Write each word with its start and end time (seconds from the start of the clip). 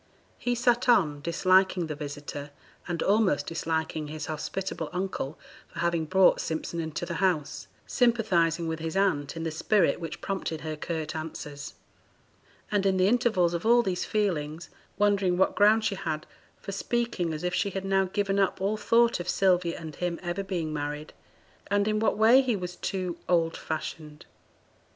He 0.39 0.55
sat 0.55 0.89
on, 0.89 1.21
disliking 1.21 1.85
the 1.85 1.93
visitor, 1.93 2.49
and 2.87 3.03
almost 3.03 3.45
disliking 3.45 4.07
his 4.07 4.25
hospitable 4.25 4.89
uncle 4.91 5.37
for 5.67 5.77
having 5.77 6.05
brought 6.05 6.41
Simpson 6.41 6.79
into 6.79 7.05
the 7.05 7.13
house, 7.21 7.67
sympathizing 7.85 8.67
with 8.67 8.79
his 8.79 8.97
aunt 8.97 9.37
in 9.37 9.43
the 9.43 9.51
spirit 9.51 9.99
which 9.99 10.19
prompted 10.19 10.61
her 10.61 10.75
curt 10.75 11.15
answers, 11.15 11.75
and 12.71 12.87
in 12.87 12.97
the 12.97 13.07
intervals 13.07 13.53
of 13.53 13.63
all 13.63 13.83
these 13.83 14.03
feelings 14.03 14.71
wondering 14.97 15.37
what 15.37 15.53
ground 15.55 15.85
she 15.85 15.93
had 15.93 16.25
for 16.57 16.71
speaking 16.71 17.31
as 17.31 17.43
if 17.43 17.53
she 17.53 17.69
had 17.69 17.85
now 17.85 18.05
given 18.05 18.39
up 18.39 18.59
all 18.59 18.77
thought 18.77 19.19
of 19.19 19.29
Sylvia 19.29 19.77
and 19.77 19.97
him 19.97 20.19
ever 20.23 20.41
being 20.43 20.73
married, 20.73 21.13
and 21.67 21.87
in 21.87 21.99
what 21.99 22.17
way 22.17 22.41
he 22.41 22.55
was 22.55 22.75
too 22.75 23.19
'old 23.29 23.55
fashioned.' 23.55 24.25